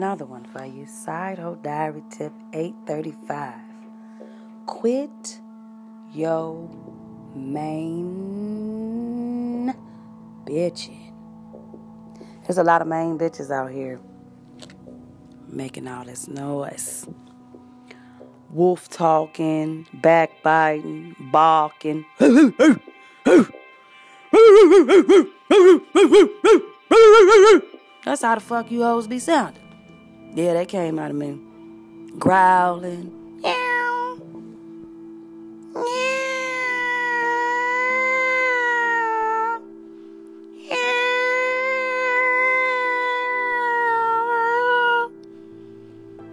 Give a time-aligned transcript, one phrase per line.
[0.00, 0.86] another one for you.
[0.86, 3.52] Side hoe diary tip 835.
[4.64, 5.40] Quit
[6.10, 6.70] yo
[7.34, 8.14] main
[10.46, 11.12] bitching.
[12.40, 14.00] There's a lot of main bitches out here
[15.46, 17.06] making all this noise.
[18.48, 22.06] Wolf talking, backbiting, barking.
[28.02, 29.69] That's how the fuck you hoes be sounding.
[30.34, 31.40] Yeah, that came out of me.
[32.18, 33.12] Growling.
[33.42, 34.16] Meow.
[35.74, 35.82] Meow.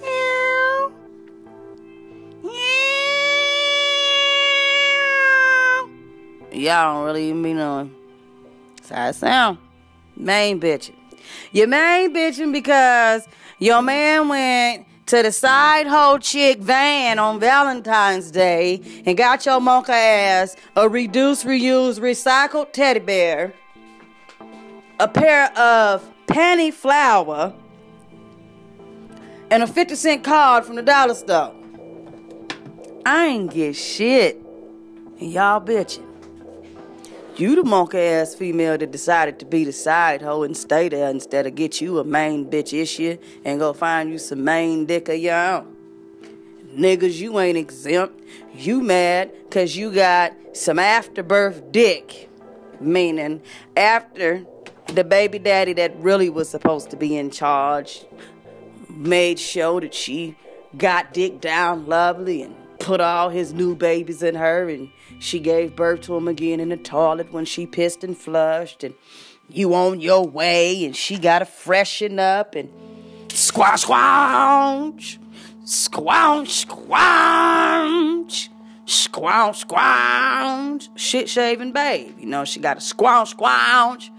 [0.00, 0.92] Meow.
[2.42, 2.68] Meow.
[6.52, 7.94] Y'all don't really even be knowing.
[8.76, 9.58] That's how it sound.
[10.14, 10.94] Main bitching.
[11.52, 13.26] You main bitching because
[13.58, 19.60] your man went to the side hoe chick van on Valentine's Day and got your
[19.60, 23.54] mocha ass a reduce, reuse, recycled teddy bear,
[25.00, 27.54] a pair of panty flour,
[29.50, 31.54] and a 50 cent card from the dollar store.
[33.06, 34.36] I ain't get shit.
[35.18, 36.04] And y'all bitching.
[37.38, 41.08] You the monkey ass female that decided to be the side hoe and stay there
[41.08, 45.08] instead of get you a main bitch issue and go find you some main dick
[45.08, 45.76] of your own.
[46.74, 48.20] Niggas, you ain't exempt.
[48.52, 52.28] You mad cause you got some afterbirth dick.
[52.80, 53.40] Meaning
[53.76, 54.44] after
[54.88, 58.04] the baby daddy that really was supposed to be in charge
[58.88, 60.36] made sure that she
[60.76, 65.76] got dick down lovely and put all his new babies in her and she gave
[65.76, 68.94] birth to him again in the toilet when she pissed and flushed and
[69.48, 72.70] you on your way and she got to freshen up and
[73.32, 75.18] squash squanch
[75.64, 78.48] squanch squanch
[78.86, 82.18] squanch squanch shit shaving babe.
[82.18, 84.10] You know she got to squanch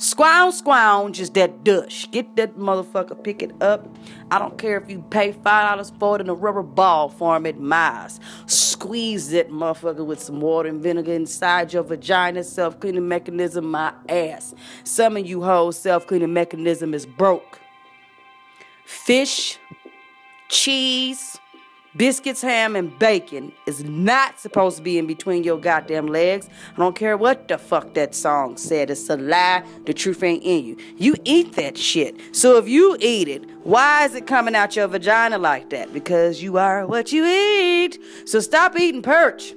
[0.00, 2.08] Squound, squound, is that dush.
[2.12, 3.88] Get that motherfucker, pick it up.
[4.30, 7.58] I don't care if you pay $5 for it in a rubber ball form at
[7.58, 8.20] Mars.
[8.46, 12.44] Squeeze that motherfucker with some water and vinegar inside your vagina.
[12.44, 14.54] Self cleaning mechanism, my ass.
[14.84, 17.58] Some of you hoes, self cleaning mechanism is broke.
[18.86, 19.58] Fish,
[20.48, 21.40] cheese,
[21.98, 26.48] Biscuits, ham, and bacon is not supposed to be in between your goddamn legs.
[26.74, 28.88] I don't care what the fuck that song said.
[28.88, 29.64] It's a lie.
[29.84, 30.76] The truth ain't in you.
[30.96, 32.14] You eat that shit.
[32.30, 35.92] So if you eat it, why is it coming out your vagina like that?
[35.92, 37.98] Because you are what you eat.
[38.26, 39.54] So stop eating perch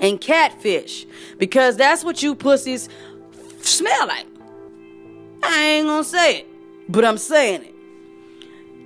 [0.00, 1.06] and catfish.
[1.36, 2.88] Because that's what you pussies
[3.60, 4.26] smell like.
[5.42, 6.46] I ain't gonna say it,
[6.88, 7.71] but I'm saying it.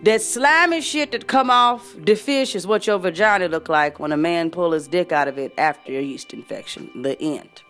[0.02, 4.12] That slimy shit that come off the fish is what your vagina look like when
[4.12, 6.90] a man pull his dick out of it after a yeast infection.
[7.02, 7.62] The end.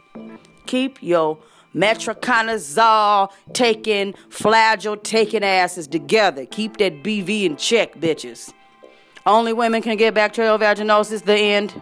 [0.66, 1.38] Keep your
[1.74, 6.46] metronidazole taking, Flagyl taking asses together.
[6.46, 8.52] Keep that BV in check, bitches.
[9.24, 11.24] Only women can get bacterial vaginosis.
[11.24, 11.80] The end.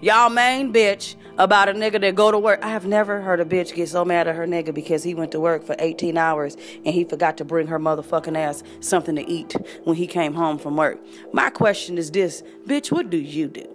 [0.00, 2.60] Y'all main bitch about a nigga that go to work.
[2.62, 5.32] I have never heard a bitch get so mad at her nigga because he went
[5.32, 9.28] to work for 18 hours and he forgot to bring her motherfucking ass something to
[9.28, 10.98] eat when he came home from work.
[11.32, 13.66] My question is this, bitch, what do you do?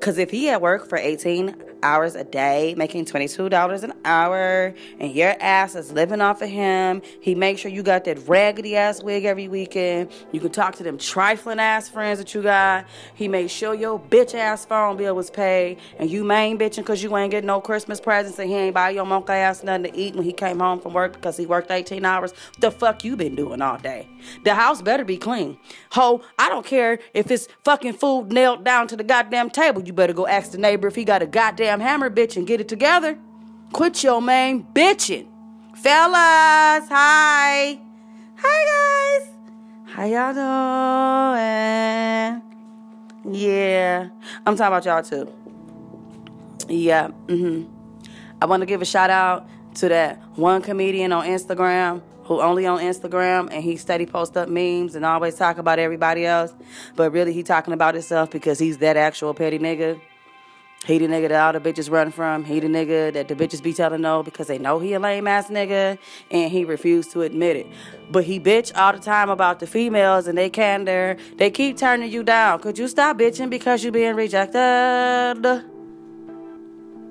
[0.00, 5.12] Cause if he at work for 18 hours a day, making $22 an hour, and
[5.12, 7.02] your ass is living off of him.
[7.20, 10.10] He makes sure you got that raggedy ass wig every weekend.
[10.32, 12.86] You can talk to them trifling ass friends that you got.
[13.14, 17.02] He made sure your bitch ass phone bill was paid, and you main bitching because
[17.02, 19.98] you ain't getting no Christmas presents, and he ain't buy your monkey ass nothing to
[19.98, 22.32] eat when he came home from work because he worked 18 hours.
[22.60, 24.08] The fuck you been doing all day?
[24.44, 25.58] The house better be clean.
[25.92, 29.82] Ho, I don't care if it's fucking food nailed down to the goddamn table.
[29.82, 32.46] You better go ask the neighbor if he got a goddamn goddamn hammer bitch and
[32.46, 33.18] get it together.
[33.72, 35.26] Quit your main bitching.
[35.74, 37.80] Fellas, hi.
[38.36, 39.28] Hi, guys.
[39.86, 40.32] How y'all
[43.24, 43.34] doing?
[43.34, 44.08] Yeah.
[44.46, 45.32] I'm talking about y'all too.
[46.68, 47.08] Yeah.
[47.26, 47.64] Mm-hmm.
[48.40, 52.66] I want to give a shout out to that one comedian on Instagram who only
[52.66, 56.54] on Instagram and he steady post up memes and always talk about everybody else,
[56.94, 60.00] but really he talking about himself because he's that actual petty nigga.
[60.86, 62.44] He the nigga that all the bitches run from.
[62.44, 65.26] He the nigga that the bitches be telling no because they know he a lame
[65.26, 65.98] ass nigga
[66.30, 67.66] and he refused to admit it.
[68.08, 71.16] But he bitch all the time about the females and they candor.
[71.38, 72.60] They keep turning you down.
[72.60, 75.64] Could you stop bitching because you being rejected?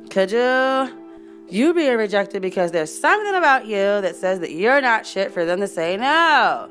[0.10, 1.02] Could you?
[1.50, 5.44] You being rejected because there's something about you that says that you're not shit for
[5.44, 6.70] them to say no.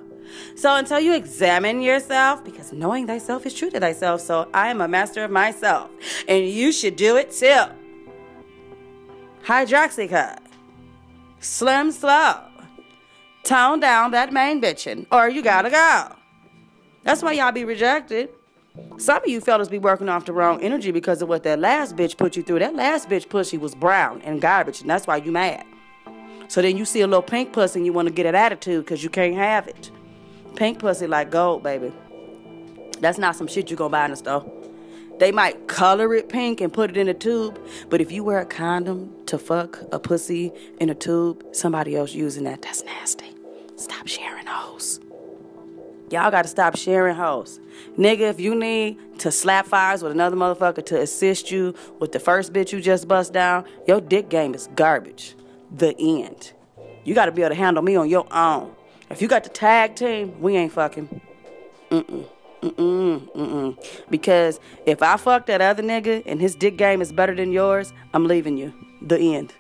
[0.56, 4.80] So until you examine yourself, because knowing thyself is true to thyself, so I am
[4.80, 5.90] a master of myself,
[6.28, 7.64] and you should do it too.
[9.44, 10.38] Hydroxycut.
[11.40, 12.40] Slim slow.
[13.42, 16.16] Tone down that main bitchin', or you gotta go.
[17.02, 18.30] That's why y'all be rejected.
[18.96, 21.94] Some of you fellas be working off the wrong energy because of what that last
[21.94, 22.60] bitch put you through.
[22.60, 25.64] That last bitch pussy was brown and garbage, and that's why you mad.
[26.48, 28.84] So then you see a little pink pussy and you want to get an attitude
[28.84, 29.90] because you can't have it.
[30.56, 31.92] Pink pussy like gold, baby.
[33.00, 34.50] That's not some shit you gonna buy in the store.
[35.18, 38.40] They might color it pink and put it in a tube, but if you wear
[38.40, 43.32] a condom to fuck a pussy in a tube, somebody else using that, that's nasty.
[43.76, 45.00] Stop sharing hoes.
[46.10, 47.60] Y'all gotta stop sharing hoes.
[47.98, 52.20] Nigga, if you need to slap fires with another motherfucker to assist you with the
[52.20, 55.34] first bitch you just bust down, your dick game is garbage.
[55.70, 56.52] The end.
[57.04, 58.74] You gotta be able to handle me on your own.
[59.10, 61.20] If you got the tag team, we ain't fucking.
[61.90, 62.26] Mm-mm.
[62.62, 64.00] Mm-mm, mm-mm.
[64.08, 67.92] Because if I fuck that other nigga and his dick game is better than yours,
[68.14, 68.72] I'm leaving you.
[69.02, 69.52] The end.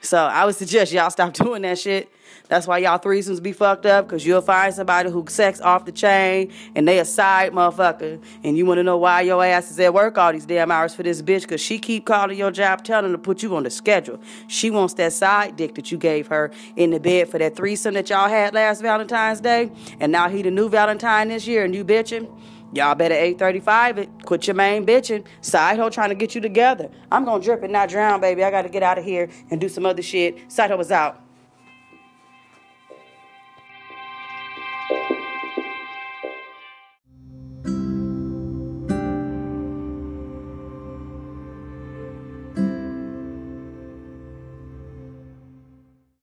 [0.00, 2.12] So I would suggest y'all stop doing that shit.
[2.48, 5.92] That's why y'all threesomes be fucked up, cause you'll find somebody who sex off the
[5.92, 8.20] chain and they a side motherfucker.
[8.42, 11.04] And you wanna know why your ass is at work all these damn hours for
[11.04, 13.70] this bitch, cause she keep calling your job telling her to put you on the
[13.70, 14.20] schedule.
[14.48, 17.94] She wants that side dick that you gave her in the bed for that threesome
[17.94, 19.70] that y'all had last Valentine's Day.
[20.00, 22.28] And now he the new Valentine this year and you bitching.
[22.72, 24.08] Y'all better 835 it.
[24.24, 25.24] Quit your main bitching.
[25.40, 26.88] Side hoe trying to get you together.
[27.10, 28.44] I'm gonna drip and not drown, baby.
[28.44, 30.50] I gotta get out of here and do some other shit.
[30.52, 31.20] Side hoe was out.